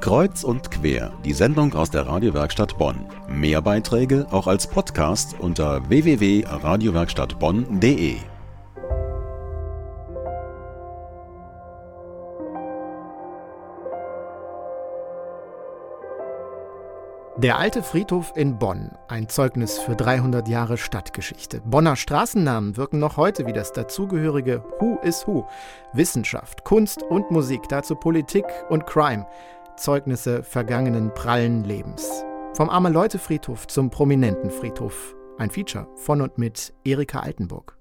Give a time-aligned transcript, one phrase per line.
[0.00, 3.06] Kreuz und quer, die Sendung aus der Radiowerkstatt Bonn.
[3.28, 8.16] Mehr Beiträge auch als Podcast unter www.radiowerkstattbonn.de.
[17.36, 21.60] Der alte Friedhof in Bonn, ein Zeugnis für 300 Jahre Stadtgeschichte.
[21.64, 25.48] Bonner Straßennamen wirken noch heute wie das dazugehörige Who is Who.
[25.92, 29.26] Wissenschaft, Kunst und Musik, dazu Politik und Crime.
[29.76, 32.24] Zeugnisse vergangenen prallen Lebens.
[32.54, 35.14] Vom Arme-Leute-Friedhof zum prominenten Friedhof.
[35.38, 37.76] Ein Feature von und mit Erika Altenburg.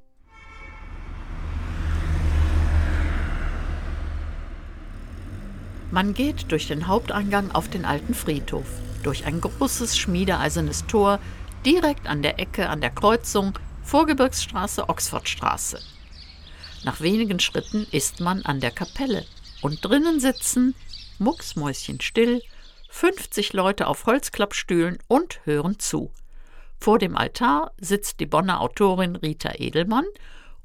[5.91, 8.65] Man geht durch den Haupteingang auf den alten Friedhof
[9.03, 11.20] durch ein großes schmiedeeisernes Tor
[11.65, 13.53] direkt an der Ecke an der Kreuzung
[13.84, 15.77] Vorgebirgsstraße Oxfordstraße.
[16.85, 19.25] Nach wenigen Schritten ist man an der Kapelle
[19.62, 20.73] und drinnen sitzen,
[21.20, 22.41] mucksmäuschenstill,
[22.90, 26.12] 50 Leute auf Holzklappstühlen und hören zu.
[26.79, 30.05] Vor dem Altar sitzt die Bonner Autorin Rita Edelmann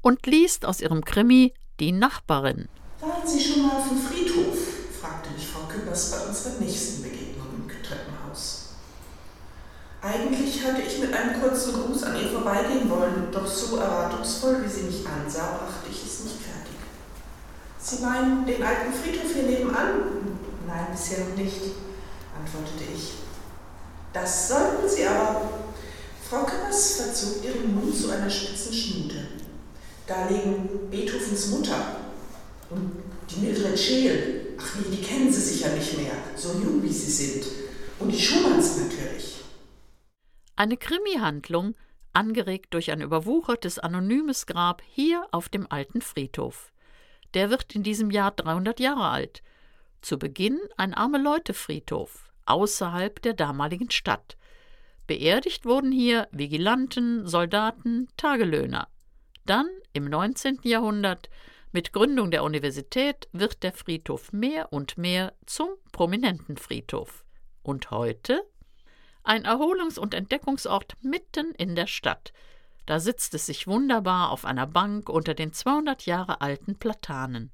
[0.01, 2.67] und liest aus ihrem Krimi Die Nachbarin.
[2.99, 4.57] Waren Sie schon mal auf dem Friedhof?
[5.01, 7.29] fragte mich Frau Küppers bei unserer nächsten Begegnung.
[10.01, 14.69] Eigentlich hatte ich mit einem kurzen Gruß an ihr vorbeigehen wollen, doch so erwartungsvoll, wie
[14.69, 16.77] sie mich ansah, brachte ich es nicht fertig.
[17.77, 20.39] Sie meinen den alten Friedhof hier nebenan?
[20.69, 21.61] Nein, bisher noch nicht,
[22.37, 23.13] antwortete ich.
[24.13, 25.49] Das sollten Sie aber.
[26.29, 29.27] Frau Kappers verzog ihren Mund zu einer spitzen Schnute.
[30.05, 31.97] Da liegen Beethovens Mutter
[32.69, 32.91] und
[33.29, 34.55] die Mildred Scheel.
[34.59, 37.45] Ach nee, die kennen Sie sicher nicht mehr, so jung wie Sie sind.
[37.97, 39.43] Und die Schumanns natürlich.
[40.55, 41.73] Eine Krimi-Handlung,
[42.13, 46.71] angeregt durch ein überwuchertes anonymes Grab hier auf dem alten Friedhof.
[47.33, 49.41] Der wird in diesem Jahr 300 Jahre alt.
[50.01, 54.37] Zu Beginn ein Arme-Leute-Friedhof außerhalb der damaligen Stadt.
[55.07, 58.87] Beerdigt wurden hier Vigilanten, Soldaten, Tagelöhner.
[59.45, 60.59] Dann, im 19.
[60.63, 61.29] Jahrhundert,
[61.71, 67.23] mit Gründung der Universität, wird der Friedhof mehr und mehr zum prominenten Friedhof.
[67.61, 68.41] Und heute
[69.23, 72.33] ein Erholungs- und Entdeckungsort mitten in der Stadt.
[72.85, 77.51] Da sitzt es sich wunderbar auf einer Bank unter den 200 Jahre alten Platanen.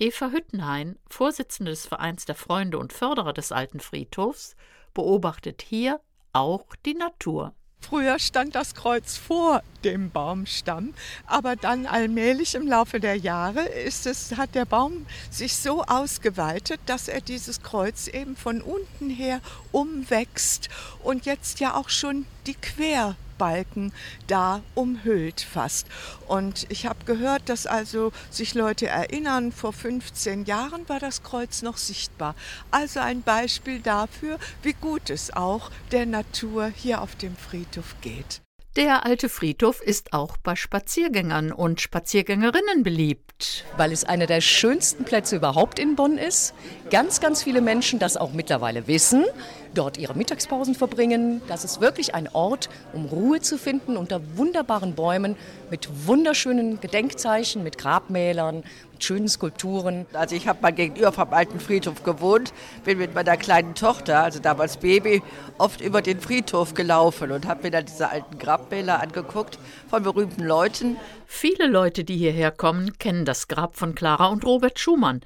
[0.00, 4.54] Eva Hüttenhain, Vorsitzende des Vereins der Freunde und Förderer des alten Friedhofs,
[4.94, 6.00] beobachtet hier
[6.32, 7.52] auch die Natur.
[7.80, 10.94] Früher stand das Kreuz vor dem Baumstamm,
[11.26, 16.80] aber dann allmählich im Laufe der Jahre ist es, hat der Baum sich so ausgeweitet,
[16.86, 19.40] dass er dieses Kreuz eben von unten her
[19.72, 20.68] umwächst
[21.02, 23.92] und jetzt ja auch schon die Quer Balken
[24.26, 25.86] da umhüllt fast.
[26.26, 31.62] Und ich habe gehört, dass also sich Leute erinnern, vor 15 Jahren war das Kreuz
[31.62, 32.34] noch sichtbar.
[32.70, 38.42] Also ein Beispiel dafür, wie gut es auch der Natur hier auf dem Friedhof geht.
[38.78, 43.64] Der alte Friedhof ist auch bei Spaziergängern und Spaziergängerinnen beliebt.
[43.76, 46.54] Weil es einer der schönsten Plätze überhaupt in Bonn ist.
[46.90, 49.24] Ganz, ganz viele Menschen das auch mittlerweile wissen
[49.74, 51.42] dort ihre Mittagspausen verbringen.
[51.48, 55.36] Das ist wirklich ein Ort, um Ruhe zu finden unter wunderbaren Bäumen
[55.70, 60.06] mit wunderschönen Gedenkzeichen, mit Grabmälern, mit schönen Skulpturen.
[60.12, 62.52] Also ich habe mal gegenüber vom alten Friedhof gewohnt,
[62.84, 65.22] bin mit meiner kleinen Tochter, also damals Baby,
[65.58, 69.58] oft über den Friedhof gelaufen und habe mir dann diese alten Grabmäler angeguckt
[69.88, 70.96] von berühmten Leuten.
[71.26, 75.20] Viele Leute, die hierher kommen, kennen das Grab von Clara und Robert Schumann.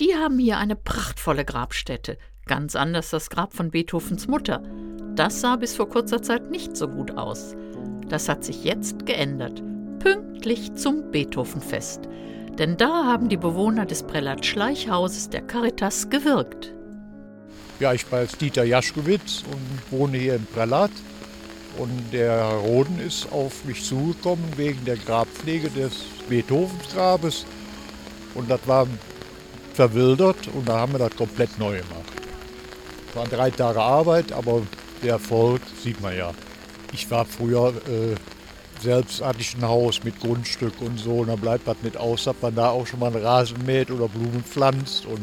[0.00, 2.18] Die haben hier eine prachtvolle Grabstätte.
[2.46, 4.62] Ganz anders das Grab von Beethovens Mutter.
[5.14, 7.54] Das sah bis vor kurzer Zeit nicht so gut aus.
[8.08, 9.62] Das hat sich jetzt geändert.
[9.98, 12.00] Pünktlich zum Beethovenfest.
[12.58, 16.74] Denn da haben die Bewohner des Prälat Schleichhauses der Caritas gewirkt.
[17.80, 20.92] Ja, ich bin als Dieter Jaschkowitz und wohne hier im Prälat.
[21.78, 27.46] Und der Herr Roden ist auf mich zugekommen wegen der Grabpflege des Beethovensgrabes.
[28.34, 28.86] Und das war
[29.72, 32.23] verwildert und da haben wir das komplett neu gemacht.
[33.14, 34.62] Es waren drei Tage Arbeit, aber
[35.00, 36.32] der Erfolg sieht man ja.
[36.92, 38.16] Ich war früher äh,
[38.82, 42.24] selbst hatte ich ein Haus mit Grundstück und so, und dann bleibt das nicht aus,
[42.24, 45.20] dass man da auch schon mal einen Rasen mäht oder Blumen pflanzt und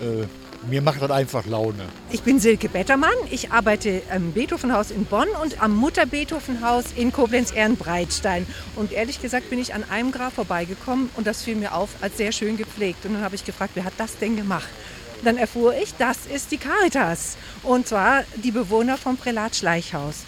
[0.00, 0.24] äh,
[0.70, 1.86] mir macht das einfach Laune.
[2.10, 3.10] Ich bin Silke Bettermann.
[3.28, 8.46] Ich arbeite am Beethovenhaus in Bonn und am Mutter-Beethovenhaus in Koblenz-Ehrenbreitstein.
[8.76, 12.16] Und ehrlich gesagt bin ich an einem Grab vorbeigekommen und das fiel mir auf als
[12.18, 13.04] sehr schön gepflegt.
[13.04, 14.68] Und dann habe ich gefragt, wer hat das denn gemacht?
[15.24, 17.36] Dann erfuhr ich, das ist die Caritas.
[17.62, 20.24] Und zwar die Bewohner vom Prälat Schleichhaus.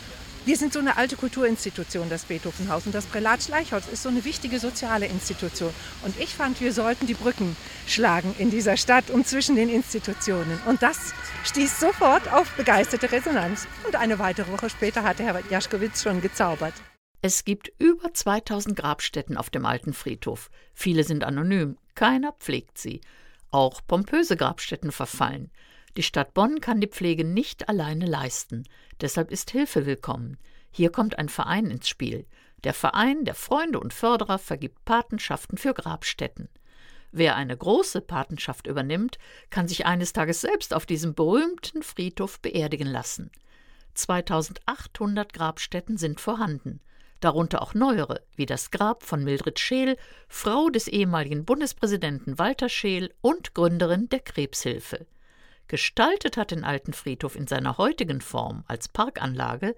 [0.48, 2.86] Wir sind so eine alte Kulturinstitution, das Beethovenhaus.
[2.86, 5.74] Und das Prälat Schleichholz ist so eine wichtige soziale Institution.
[6.06, 7.54] Und ich fand, wir sollten die Brücken
[7.86, 10.58] schlagen in dieser Stadt und zwischen den Institutionen.
[10.66, 11.12] Und das
[11.44, 13.66] stieß sofort auf begeisterte Resonanz.
[13.86, 16.72] Und eine weitere Woche später hatte Herr Jaschkowitz schon gezaubert.
[17.20, 20.48] Es gibt über 2000 Grabstätten auf dem alten Friedhof.
[20.72, 23.02] Viele sind anonym, keiner pflegt sie.
[23.50, 25.50] Auch pompöse Grabstätten verfallen.
[25.96, 28.64] Die Stadt Bonn kann die Pflege nicht alleine leisten.
[29.00, 30.36] Deshalb ist Hilfe willkommen.
[30.70, 32.26] Hier kommt ein Verein ins Spiel.
[32.64, 36.48] Der Verein der Freunde und Förderer vergibt Patenschaften für Grabstätten.
[37.10, 39.18] Wer eine große Patenschaft übernimmt,
[39.48, 43.30] kann sich eines Tages selbst auf diesem berühmten Friedhof beerdigen lassen.
[43.94, 46.80] 2800 Grabstätten sind vorhanden
[47.20, 49.96] darunter auch neuere, wie das Grab von Mildred Scheel,
[50.28, 55.06] Frau des ehemaligen Bundespräsidenten Walter Scheel und Gründerin der Krebshilfe.
[55.68, 59.76] Gestaltet hat den alten Friedhof in seiner heutigen Form als Parkanlage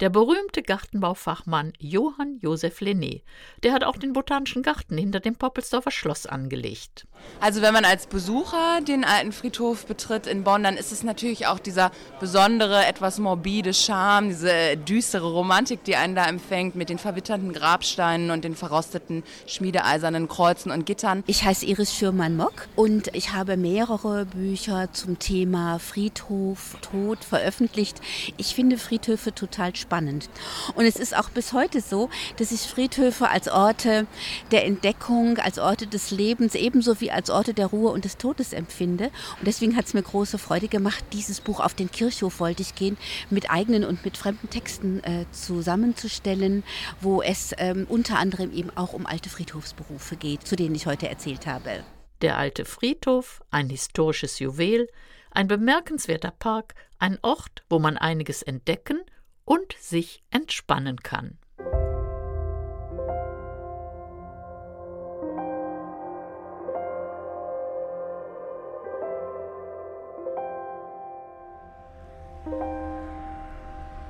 [0.00, 3.20] der berühmte Gartenbaufachmann Johann Josef Lenné.
[3.62, 7.06] Der hat auch den Botanischen Garten hinter dem Poppelsdorfer Schloss angelegt.
[7.38, 11.46] Also wenn man als Besucher den alten Friedhof betritt in Bonn, dann ist es natürlich
[11.46, 16.98] auch dieser besondere, etwas morbide Charme, diese düstere Romantik, die einen da empfängt mit den
[16.98, 21.24] verwitternden Grabsteinen und den verrosteten schmiedeeisernen Kreuzen und Gittern.
[21.26, 28.00] Ich heiße Iris Schürmann-Mock und ich habe mehrere Bücher zum Thema Friedhof, Tod veröffentlicht.
[28.38, 30.30] Ich finde Friedhöfe total spannend spannend.
[30.76, 34.06] Und es ist auch bis heute so, dass ich Friedhöfe als Orte
[34.52, 38.52] der Entdeckung, als Orte des Lebens, ebenso wie als Orte der Ruhe und des Todes
[38.52, 39.06] empfinde.
[39.38, 42.76] Und deswegen hat es mir große Freude gemacht, dieses Buch auf den Kirchhof wollte ich
[42.76, 42.96] gehen,
[43.30, 46.62] mit eigenen und mit fremden Texten äh, zusammenzustellen,
[47.00, 51.08] wo es ähm, unter anderem eben auch um alte Friedhofsberufe geht, zu denen ich heute
[51.08, 51.82] erzählt habe.
[52.22, 54.86] Der alte Friedhof, ein historisches Juwel,
[55.32, 59.00] ein bemerkenswerter Park, ein Ort, wo man einiges entdecken
[59.44, 61.38] und sich entspannen kann.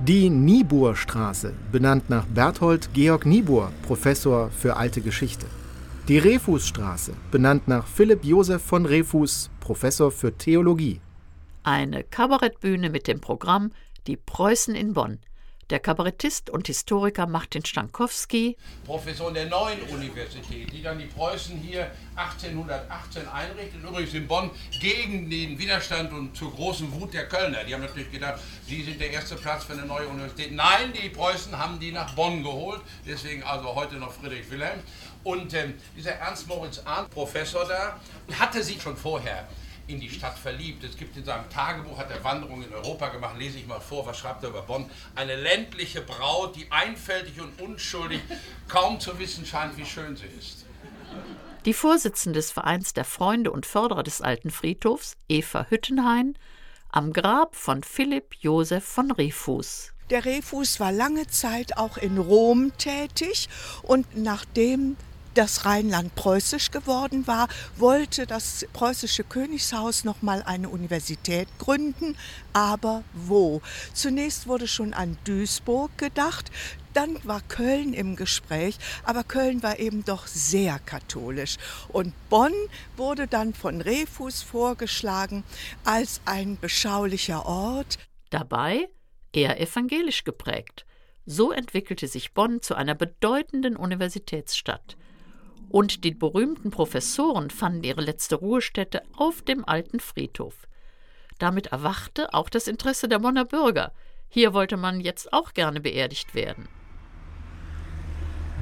[0.02, 5.46] Die Niebuhrstraße, benannt nach Berthold Georg Niebuhr, Professor für alte Geschichte.
[6.08, 11.02] Die Refusstraße, benannt nach Philipp Josef von Refus, Professor für Theologie.
[11.64, 13.72] Eine Kabarettbühne mit dem Programm
[14.10, 15.20] Die Preußen in Bonn,
[15.70, 21.88] der Kabarettist und Historiker Martin Stankowski, Professor der neuen Universität, die dann die Preußen hier
[22.16, 27.62] 1818 einrichtet, übrigens in Bonn gegen den Widerstand und zur großen Wut der Kölner.
[27.62, 30.50] Die haben natürlich gedacht, sie sind der erste Platz für eine neue Universität.
[30.56, 34.80] Nein, die Preußen haben die nach Bonn geholt, deswegen also heute noch Friedrich Wilhelm.
[35.22, 38.00] Und ähm, dieser Ernst Moritz Arndt, Professor da,
[38.40, 39.46] hatte sich schon vorher
[39.90, 40.84] in die Stadt verliebt.
[40.84, 44.06] Es gibt in seinem Tagebuch, hat er Wanderungen in Europa gemacht, lese ich mal vor,
[44.06, 44.90] was schreibt er über Bonn?
[45.14, 48.20] Eine ländliche Braut, die einfältig und unschuldig
[48.68, 50.66] kaum zu wissen scheint, wie schön sie ist.
[51.66, 56.38] Die Vorsitzende des Vereins der Freunde und Förderer des alten Friedhofs, Eva Hüttenhain,
[56.90, 59.92] am Grab von Philipp Josef von Refus.
[60.08, 63.48] Der Refus war lange Zeit auch in Rom tätig
[63.82, 64.96] und nachdem
[65.34, 72.16] das Rheinland preußisch geworden war, wollte das preußische Königshaus noch mal eine Universität gründen,
[72.52, 73.62] aber wo?
[73.94, 76.50] Zunächst wurde schon an Duisburg gedacht,
[76.92, 81.56] dann war Köln im Gespräch, aber Köln war eben doch sehr katholisch.
[81.88, 82.52] Und Bonn
[82.96, 85.44] wurde dann von Refus vorgeschlagen
[85.84, 87.98] als ein beschaulicher Ort.
[88.30, 88.88] Dabei
[89.32, 90.84] eher evangelisch geprägt.
[91.26, 94.96] So entwickelte sich Bonn zu einer bedeutenden Universitätsstadt
[95.70, 100.54] und die berühmten Professoren fanden ihre letzte Ruhestätte auf dem alten Friedhof.
[101.38, 103.92] Damit erwachte auch das Interesse der Bonner Bürger.
[104.28, 106.68] Hier wollte man jetzt auch gerne beerdigt werden.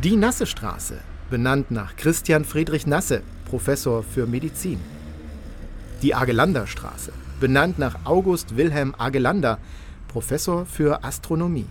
[0.05, 1.01] Die Nassestraße,
[1.31, 4.81] benannt nach Christian Friedrich Nasse, Professor für Medizin.
[6.03, 9.59] Die Agelanderstraße, benannt nach August Wilhelm Agelander,
[10.07, 11.67] Professor für Astronomie.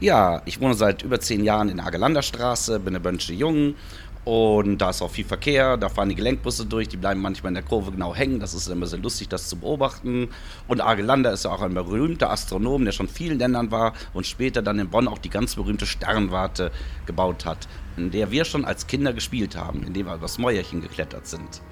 [0.00, 3.74] Ja, ich wohne seit über zehn Jahren in der Agelanderstraße, bin eine Bönsche Jung
[4.24, 7.54] und da ist auch viel Verkehr, da fahren die Gelenkbusse durch, die bleiben manchmal in
[7.54, 8.38] der Kurve genau hängen.
[8.38, 10.28] Das ist immer sehr lustig, das zu beobachten.
[10.68, 14.26] Und Argelander ist ja auch ein berühmter Astronom, der schon in vielen Ländern war und
[14.26, 16.70] später dann in Bonn auch die ganz berühmte Sternwarte
[17.06, 21.26] gebaut hat, in der wir schon als Kinder gespielt haben, indem wir übers Mäuerchen geklettert
[21.26, 21.62] sind.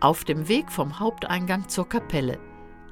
[0.00, 2.38] Auf dem Weg vom Haupteingang zur Kapelle.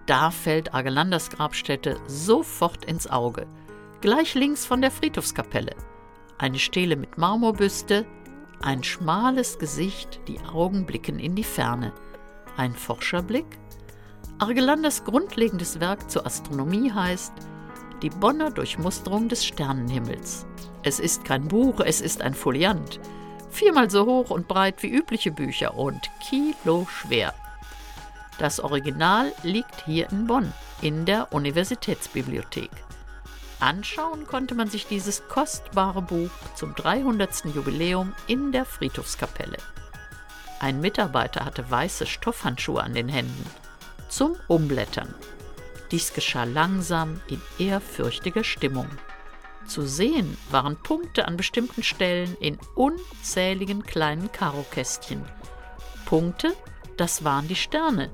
[0.06, 3.46] Da fällt Argelanders Grabstätte sofort ins Auge.
[4.00, 5.76] Gleich links von der Friedhofskapelle.
[6.38, 8.06] Eine Stele mit Marmorbüste,
[8.62, 11.92] ein schmales Gesicht, die Augen blicken in die Ferne.
[12.56, 13.46] Ein Forscherblick?
[14.38, 17.32] Argelanders grundlegendes Werk zur Astronomie heißt
[18.02, 20.46] die Bonner Durchmusterung des Sternenhimmels.
[20.82, 23.00] Es ist kein Buch, es ist ein Foliant.
[23.50, 27.34] Viermal so hoch und breit wie übliche Bücher und kiloschwer.
[28.38, 32.70] Das Original liegt hier in Bonn, in der Universitätsbibliothek.
[33.62, 37.46] Anschauen konnte man sich dieses kostbare Buch zum 300.
[37.54, 39.58] Jubiläum in der Friedhofskapelle.
[40.58, 43.46] Ein Mitarbeiter hatte weiße Stoffhandschuhe an den Händen.
[44.08, 45.14] Zum Umblättern.
[45.92, 48.88] Dies geschah langsam in ehrfürchtiger Stimmung.
[49.66, 55.24] Zu sehen waren Punkte an bestimmten Stellen in unzähligen kleinen Karokästchen.
[56.04, 56.54] Punkte,
[56.96, 58.10] das waren die Sterne,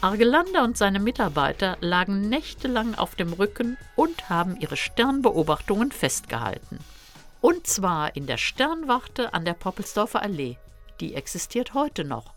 [0.00, 6.78] Argelander und seine Mitarbeiter lagen nächtelang auf dem Rücken und haben ihre Sternbeobachtungen festgehalten.
[7.40, 10.56] Und zwar in der Sternwarte an der Poppelsdorfer Allee.
[11.00, 12.34] Die existiert heute noch.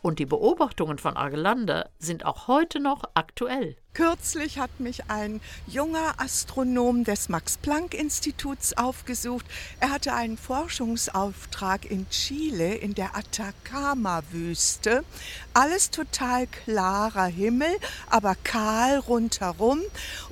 [0.00, 3.76] Und die Beobachtungen von Argelander sind auch heute noch aktuell.
[3.94, 9.44] Kürzlich hat mich ein junger Astronom des Max-Planck-Instituts aufgesucht.
[9.80, 15.04] Er hatte einen Forschungsauftrag in Chile in der Atacama-Wüste.
[15.52, 17.68] Alles total klarer Himmel,
[18.08, 19.80] aber kahl rundherum.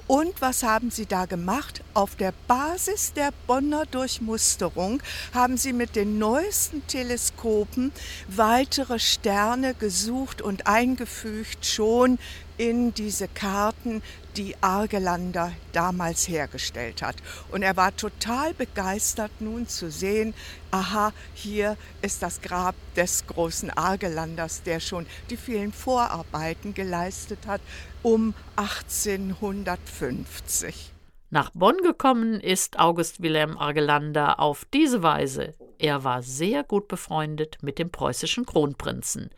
[0.07, 1.85] Und was haben sie da gemacht?
[1.93, 5.03] Auf der Basis der Bonner Durchmusterung
[5.35, 7.93] haben sie mit den neuesten Teleskopen
[8.27, 12.19] weitere Sterne gesucht und eingefügt, schon
[12.61, 14.03] in diese Karten,
[14.37, 17.17] die Argelander damals hergestellt hat.
[17.51, 20.35] Und er war total begeistert nun zu sehen,
[20.71, 27.63] aha, hier ist das Grab des großen Argelanders, der schon die vielen Vorarbeiten geleistet hat
[28.03, 30.93] um 1850.
[31.31, 35.55] Nach Bonn gekommen ist August Wilhelm Argelander auf diese Weise.
[35.79, 39.31] Er war sehr gut befreundet mit dem preußischen Kronprinzen.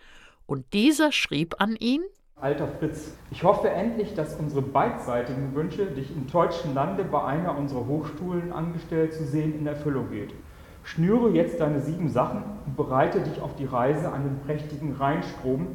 [0.46, 2.02] Und dieser schrieb an ihn
[2.42, 7.56] Alter Fritz, ich hoffe endlich, dass unsere beidseitigen Wünsche, dich im deutschen Lande bei einer
[7.56, 10.34] unserer Hochschulen angestellt zu sehen, in Erfüllung geht.
[10.82, 15.68] Schnüre jetzt deine sieben Sachen und bereite dich auf die Reise an den prächtigen Rheinstrom,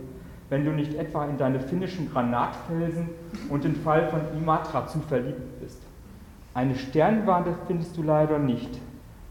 [0.49, 3.11] wenn du nicht etwa in deine finnischen Granatfelsen
[3.49, 5.81] und den Fall von Imatra zu verliebt bist.
[6.53, 8.77] Eine Sternwarte findest du leider nicht.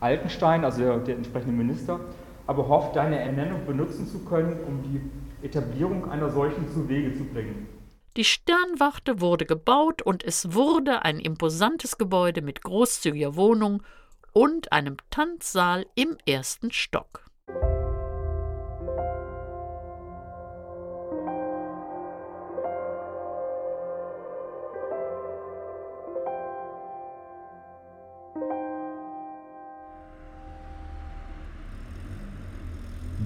[0.01, 2.01] Altenstein, also der entsprechende Minister,
[2.47, 5.03] aber hofft, deine Ernennung benutzen zu können, um die
[5.47, 7.69] Etablierung einer solchen zu Wege zu bringen.
[8.17, 13.83] Die Sternwarte wurde gebaut und es wurde ein imposantes Gebäude mit großzügiger Wohnung
[14.33, 17.26] und einem Tanzsaal im ersten Stock.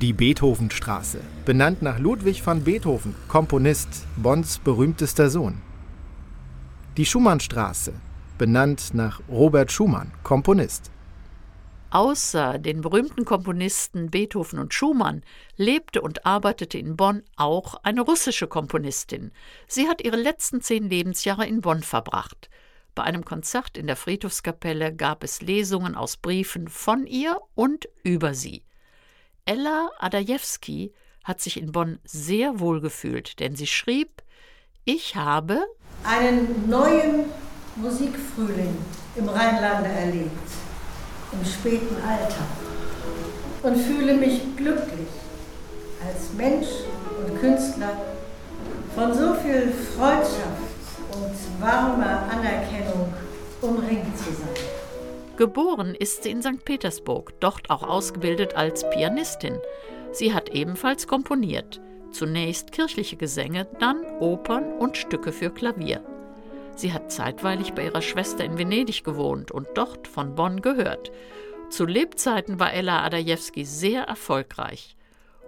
[0.01, 5.61] Die Beethovenstraße, benannt nach Ludwig van Beethoven, Komponist, Bonns berühmtester Sohn.
[6.97, 7.93] Die Schumannstraße,
[8.39, 10.91] benannt nach Robert Schumann, Komponist.
[11.91, 15.23] Außer den berühmten Komponisten Beethoven und Schumann
[15.59, 19.33] lebte und arbeitete in Bonn auch eine russische Komponistin.
[19.67, 22.49] Sie hat ihre letzten zehn Lebensjahre in Bonn verbracht.
[22.95, 28.33] Bei einem Konzert in der Friedhofskapelle gab es Lesungen aus Briefen von ihr und über
[28.33, 28.63] sie.
[29.45, 30.93] Ella Adajewski
[31.25, 34.23] hat sich in Bonn sehr wohl gefühlt, denn sie schrieb,
[34.85, 35.63] ich habe
[36.05, 37.25] einen neuen
[37.77, 38.77] Musikfrühling
[39.17, 40.51] im Rheinlande erlebt,
[41.33, 42.47] im späten Alter
[43.63, 45.09] und fühle mich glücklich,
[46.07, 46.69] als Mensch
[47.19, 48.01] und Künstler
[48.95, 50.71] von so viel Freundschaft
[51.13, 53.13] und warmer Anerkennung
[53.61, 54.80] umringt zu sein.
[55.41, 56.67] Geboren ist sie in St.
[56.67, 59.59] Petersburg, dort auch ausgebildet als Pianistin.
[60.13, 61.81] Sie hat ebenfalls komponiert,
[62.11, 66.05] zunächst kirchliche Gesänge, dann Opern und Stücke für Klavier.
[66.77, 71.11] Sie hat zeitweilig bei ihrer Schwester in Venedig gewohnt und dort von Bonn gehört.
[71.71, 74.95] Zu Lebzeiten war Ella Adajewski sehr erfolgreich.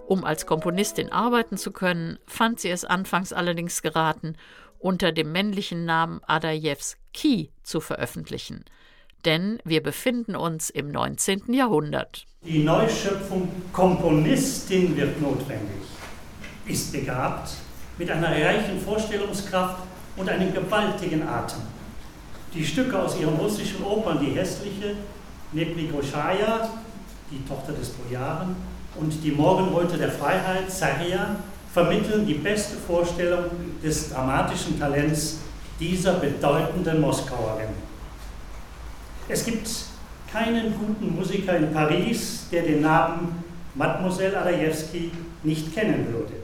[0.06, 4.36] Um als Komponistin arbeiten zu können, fand sie es anfangs allerdings geraten,
[4.78, 8.64] unter dem männlichen Namen Adajewski zu veröffentlichen–
[9.24, 11.52] denn wir befinden uns im 19.
[11.52, 12.26] Jahrhundert.
[12.44, 15.82] Die Neuschöpfung Komponistin wird notwendig,
[16.66, 17.52] ist begabt
[17.98, 19.82] mit einer reichen Vorstellungskraft
[20.16, 21.60] und einem gewaltigen Atem.
[22.54, 24.96] Die Stücke aus ihren russischen Opern, die hässliche
[25.52, 26.68] Neprigoschaya,
[27.30, 28.56] die Tochter des Bojaren,
[28.94, 31.36] und die Morgenröte der Freiheit, Zaria,
[31.72, 33.44] vermitteln die beste Vorstellung
[33.82, 35.38] des dramatischen Talents
[35.80, 37.91] dieser bedeutenden Moskauerin.
[39.32, 39.66] Es gibt
[40.30, 43.42] keinen guten Musiker in Paris, der den Namen
[43.74, 45.10] Mademoiselle Adajewski
[45.42, 46.34] nicht kennen würde.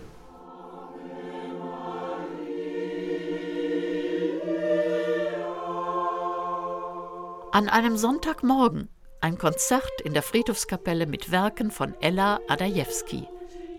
[7.53, 8.89] An einem Sonntagmorgen
[9.21, 13.29] ein Konzert in der Friedhofskapelle mit Werken von Ella Adajewski.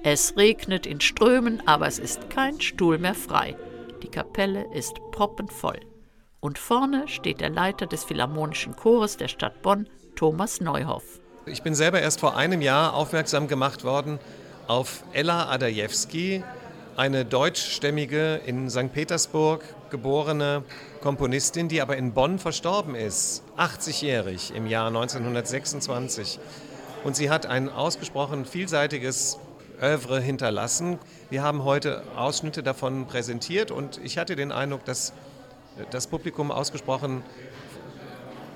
[0.03, 3.55] Es regnet in Strömen, aber es ist kein Stuhl mehr frei.
[4.03, 5.79] Die Kapelle ist proppenvoll.
[6.41, 11.19] Und vorne steht der Leiter des Philharmonischen Chores der Stadt Bonn, Thomas Neuhoff.
[11.45, 14.19] Ich bin selber erst vor einem Jahr aufmerksam gemacht worden
[14.67, 16.43] auf Ella Adajewski,
[16.95, 18.93] eine deutschstämmige in St.
[18.93, 20.63] Petersburg geborene
[21.01, 26.39] Komponistin, die aber in Bonn verstorben ist, 80-jährig im Jahr 1926.
[27.03, 29.39] Und sie hat ein ausgesprochen vielseitiges
[29.81, 30.99] Övre hinterlassen.
[31.29, 35.13] Wir haben heute Ausschnitte davon präsentiert und ich hatte den Eindruck, dass
[35.91, 37.23] das Publikum ausgesprochen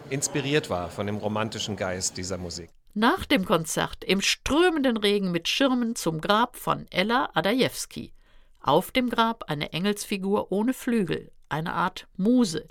[0.09, 2.69] inspiriert war von dem romantischen Geist dieser Musik.
[2.93, 8.13] Nach dem Konzert im strömenden Regen mit Schirmen zum Grab von Ella Adajewski.
[8.59, 12.67] Auf dem Grab eine Engelsfigur ohne Flügel, eine Art Muse.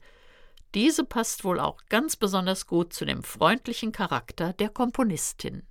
[0.74, 5.66] Diese passt wohl auch ganz besonders gut zu dem freundlichen Charakter der Komponistin.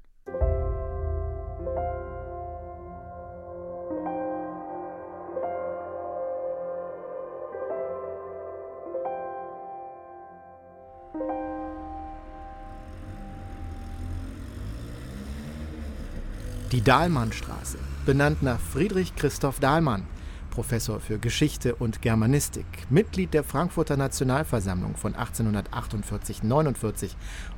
[16.72, 20.08] Die Dahlmannstraße, benannt nach Friedrich Christoph Dahlmann,
[20.52, 27.10] Professor für Geschichte und Germanistik, Mitglied der Frankfurter Nationalversammlung von 1848-49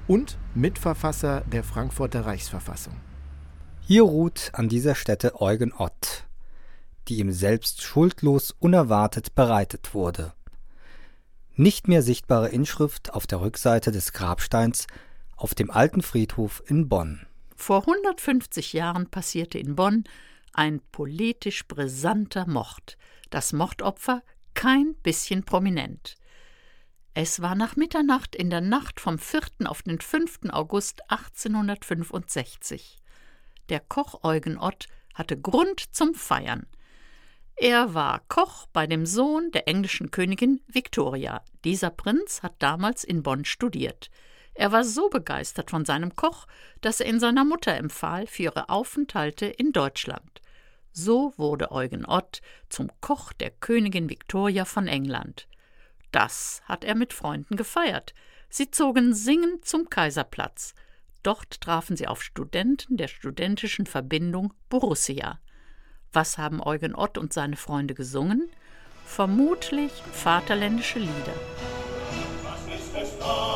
[0.08, 2.96] und Mitverfasser der Frankfurter Reichsverfassung.
[3.82, 6.25] Hier ruht an dieser Stätte Eugen Ott,
[7.08, 10.34] die ihm selbst schuldlos unerwartet bereitet wurde.
[11.55, 14.88] Nicht mehr sichtbare Inschrift auf der Rückseite des Grabsteins
[15.36, 17.27] auf dem alten Friedhof in Bonn.
[17.65, 20.03] Vor 150 Jahren passierte in Bonn
[20.51, 22.98] ein politisch brisanter Mord.
[23.29, 24.22] Das Mordopfer
[24.53, 26.15] kein bisschen prominent.
[27.13, 29.43] Es war nach Mitternacht in der Nacht vom 4.
[29.63, 30.50] auf den 5.
[30.50, 32.98] August 1865.
[33.70, 36.67] Der Koch Eugen Ott hatte Grund zum Feiern.
[37.55, 41.41] Er war Koch bei dem Sohn der englischen Königin Victoria.
[41.63, 44.10] Dieser Prinz hat damals in Bonn studiert.
[44.56, 46.46] Er war so begeistert von seinem Koch,
[46.82, 50.42] dass er ihn seiner Mutter empfahl für ihre Aufenthalte in Deutschland.
[50.92, 55.48] So wurde Eugen Ott zum Koch der Königin Victoria von England.
[56.12, 58.13] Das hat er mit Freunden gefeiert.
[58.50, 60.76] Sie zogen singend zum Kaiserplatz.
[61.24, 65.39] Dort trafen sie auf Studenten der studentischen Verbindung Borussia.
[66.12, 68.52] Was haben Eugen Ott und seine Freunde gesungen?
[69.06, 71.34] Vermutlich vaterländische Lieder.
[72.44, 73.53] Was ist es wir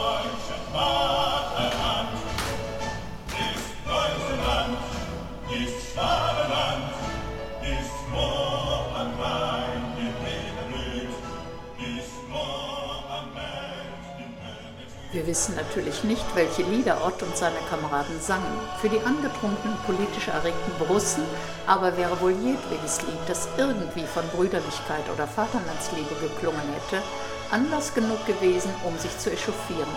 [15.27, 18.59] wissen natürlich nicht, welche Lieder Ott und seine Kameraden sangen.
[18.81, 21.23] Für die angetrunkenen, politisch erregten Borussen
[21.67, 27.03] aber wäre wohl jedwedes Lied, das irgendwie von Brüderlichkeit oder Vaterlandsliebe geklungen hätte,
[27.51, 29.91] Anlass genug gewesen, um sich zu echauffieren.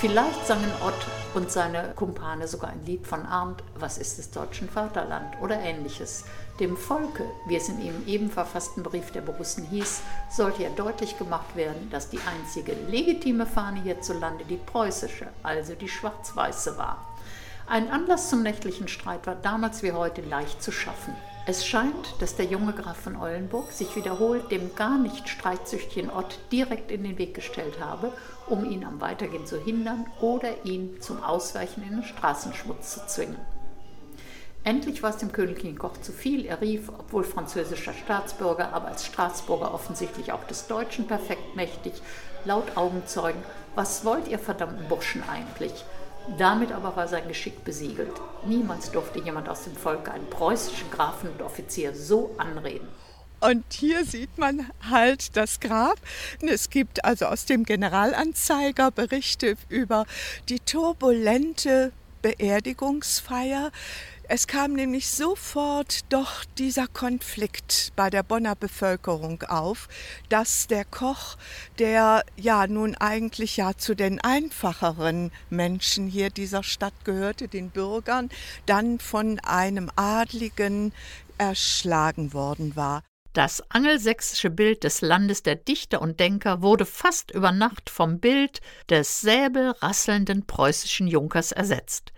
[0.00, 4.66] Vielleicht sangen Ott und seine Kumpane sogar ein Lied von Arndt, Was ist des deutschen
[4.66, 6.24] Vaterland oder ähnliches.
[6.58, 11.18] Dem Volke, wie es in ihm eben verfassten Brief der Borussen hieß, sollte ja deutlich
[11.18, 17.06] gemacht werden, dass die einzige legitime Fahne hierzulande die preußische, also die schwarz-weiße war.
[17.66, 21.14] Ein Anlass zum nächtlichen Streit war damals wie heute leicht zu schaffen.
[21.46, 26.38] Es scheint, dass der junge Graf von Eulenburg sich wiederholt dem gar nicht streitsüchtigen Ott
[26.52, 28.12] direkt in den Weg gestellt habe,
[28.46, 33.38] um ihn am Weitergehen zu hindern oder ihn zum Ausweichen in den Straßenschmutz zu zwingen.
[34.62, 36.44] Endlich war es dem königlichen Koch zu viel.
[36.44, 41.94] Er rief, obwohl französischer Staatsbürger, aber als Staatsbürger offensichtlich auch des Deutschen perfekt mächtig,
[42.44, 43.42] laut Augenzeugen,
[43.74, 45.72] was wollt ihr verdammten Burschen eigentlich?
[46.38, 48.12] Damit aber war sein Geschick besiegelt.
[48.46, 52.88] Niemals durfte jemand aus dem Volke einen preußischen Grafen und Offizier so anreden.
[53.40, 55.98] Und hier sieht man halt das Grab.
[56.42, 60.04] Es gibt also aus dem Generalanzeiger Berichte über
[60.48, 63.72] die turbulente Beerdigungsfeier.
[64.32, 69.88] Es kam nämlich sofort doch dieser Konflikt bei der Bonner Bevölkerung auf,
[70.28, 71.36] dass der Koch,
[71.80, 78.28] der ja nun eigentlich ja zu den einfacheren Menschen hier dieser Stadt gehörte, den Bürgern,
[78.66, 80.92] dann von einem Adligen
[81.36, 83.02] erschlagen worden war.
[83.32, 88.60] Das angelsächsische Bild des Landes der Dichter und Denker wurde fast über Nacht vom Bild
[88.88, 92.12] des säbelrasselnden preußischen Junkers ersetzt.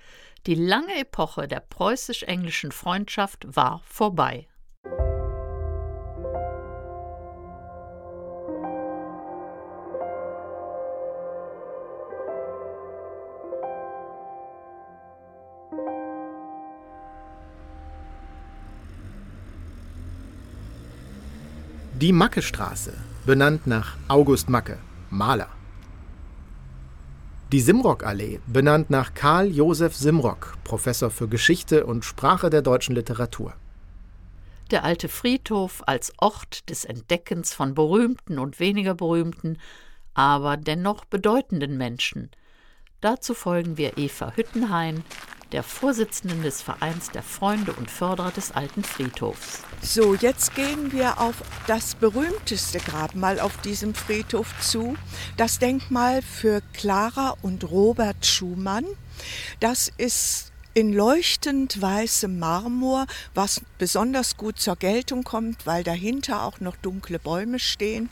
[0.46, 4.48] Die lange Epoche der preußisch-englischen Freundschaft war vorbei.
[22.00, 24.78] Die Macke-Straße, benannt nach August Macke,
[25.08, 25.50] Maler.
[27.52, 33.52] Die Simrock-Allee, benannt nach Karl Josef Simrock, Professor für Geschichte und Sprache der deutschen Literatur.
[34.70, 39.58] Der alte Friedhof als Ort des Entdeckens von berühmten und weniger berühmten,
[40.14, 42.30] aber dennoch bedeutenden Menschen.
[43.02, 45.04] Dazu folgen wir Eva Hüttenhain,
[45.52, 49.62] der Vorsitzenden des Vereins der Freunde und Förderer des alten Friedhofs.
[49.82, 51.36] So, jetzt gehen wir auf
[51.66, 54.96] das berühmteste Grabmal auf diesem Friedhof zu,
[55.36, 58.86] das Denkmal für Clara und Robert Schumann.
[59.60, 66.60] Das ist in leuchtend weißem Marmor, was besonders gut zur Geltung kommt, weil dahinter auch
[66.60, 68.08] noch dunkle Bäume stehen.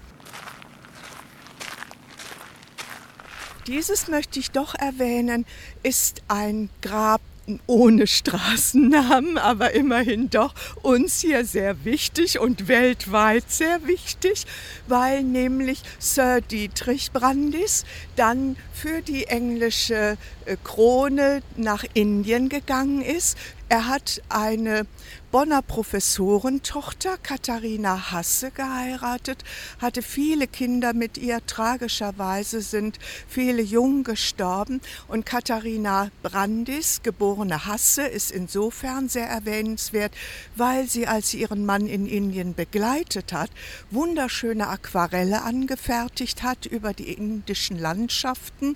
[3.67, 5.47] Dieses möchte ich doch erwähnen,
[5.83, 7.21] ist ein Grab
[7.67, 14.47] ohne Straßennamen, aber immerhin doch uns hier sehr wichtig und weltweit sehr wichtig,
[14.87, 17.85] weil nämlich Sir Dietrich Brandis
[18.15, 23.37] dann für die englische äh, Krone nach Indien gegangen ist.
[23.69, 24.87] Er hat eine
[25.33, 29.45] Bonner Professorentochter Katharina Hasse geheiratet,
[29.81, 31.39] hatte viele Kinder mit ihr.
[31.47, 34.81] Tragischerweise sind viele jung gestorben.
[35.07, 40.13] Und Katharina Brandis, geborene Hasse, ist insofern sehr erwähnenswert,
[40.57, 43.51] weil sie, als sie ihren Mann in Indien begleitet hat,
[43.93, 48.75] wunderschöne Aquarelle angefertigt hat über die indischen Landschaften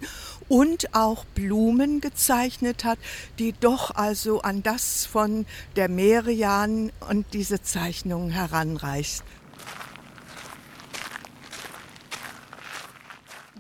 [0.49, 3.01] und auch Blumen gezeichnet hat,
[3.41, 9.25] die doch also an das von der Merian Jahren und diese Zeichnungen heranreicht.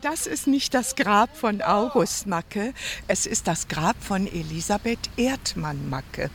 [0.02, 2.74] Das ist nicht das Grab von August Macke,
[3.08, 6.28] es ist das Grab von Elisabeth Erdmann Macke.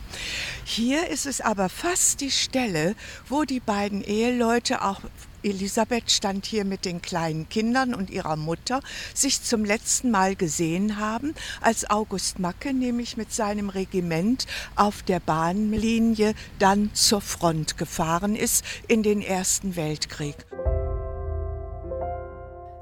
[0.64, 2.96] Hier ist es aber fast die Stelle,
[3.28, 5.02] wo die beiden Eheleute auch
[5.42, 8.80] Elisabeth stand hier mit den kleinen Kindern und ihrer Mutter,
[9.14, 15.20] sich zum letzten Mal gesehen haben, als August Macke nämlich mit seinem Regiment auf der
[15.20, 20.36] Bahnlinie dann zur Front gefahren ist in den Ersten Weltkrieg.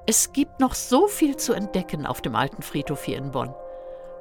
[0.06, 3.54] Es gibt noch so viel zu entdecken auf dem alten Friedhof hier in Bonn.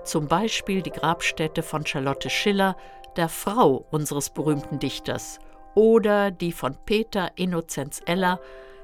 [0.03, 2.75] Zum Beispiel die Grabstätte von Charlotte Schiller,
[3.15, 5.39] der Frau unseres berühmten Dichters,
[5.77, 8.39] oder die von Peter Innozenz Eller,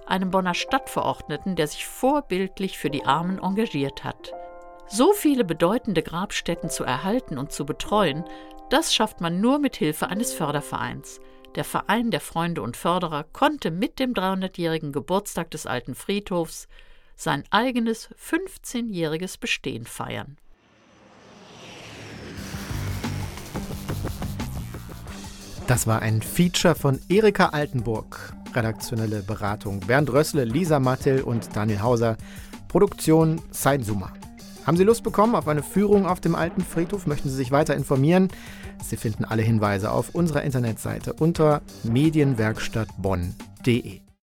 [0.05, 4.31] einem Bonner Stadtverordneten, der sich vorbildlich für die Armen engagiert hat.
[4.87, 8.25] So viele bedeutende Grabstätten zu erhalten und zu betreuen,
[8.69, 11.19] das schafft man nur mit Hilfe eines Fördervereins.
[11.55, 16.67] Der Verein der Freunde und Förderer konnte mit dem 300-jährigen Geburtstag des alten Friedhofs
[17.15, 20.37] sein eigenes 15-jähriges Bestehen feiern.
[25.67, 28.33] Das war ein Feature von Erika Altenburg.
[28.53, 32.17] Redaktionelle Beratung Bernd Rössle, Lisa Mattel und Daniel Hauser.
[32.67, 34.11] Produktion Suma.
[34.65, 37.07] Haben Sie Lust bekommen auf eine Führung auf dem alten Friedhof?
[37.07, 38.27] Möchten Sie sich weiter informieren?
[38.83, 44.03] Sie finden alle Hinweise auf unserer Internetseite unter medienwerkstattbonn.de.